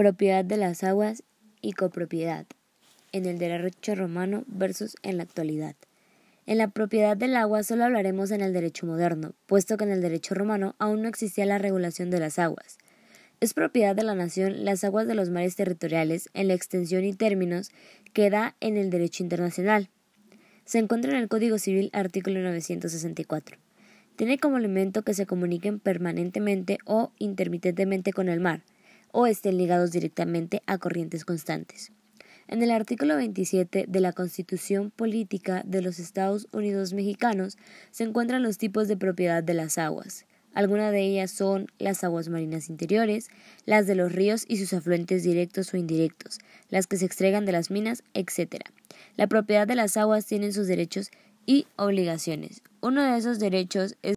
[0.00, 1.24] Propiedad de las aguas
[1.60, 2.46] y copropiedad
[3.12, 5.76] en el derecho romano versus en la actualidad.
[6.46, 10.00] En la propiedad del agua solo hablaremos en el derecho moderno, puesto que en el
[10.00, 12.78] derecho romano aún no existía la regulación de las aguas.
[13.40, 17.12] Es propiedad de la nación las aguas de los mares territoriales en la extensión y
[17.12, 17.70] términos
[18.14, 19.90] que da en el derecho internacional.
[20.64, 23.58] Se encuentra en el Código Civil artículo 964.
[24.16, 28.62] Tiene como elemento que se comuniquen permanentemente o intermitentemente con el mar,
[29.12, 31.92] o estén ligados directamente a corrientes constantes.
[32.48, 37.56] En el artículo 27 de la Constitución Política de los Estados Unidos Mexicanos
[37.92, 40.26] se encuentran los tipos de propiedad de las aguas.
[40.52, 43.28] Algunas de ellas son las aguas marinas interiores,
[43.66, 47.52] las de los ríos y sus afluentes directos o indirectos, las que se extraigan de
[47.52, 48.64] las minas, etc.
[49.16, 51.10] La propiedad de las aguas tiene sus derechos
[51.46, 52.62] y obligaciones.
[52.80, 54.08] Uno de esos derechos es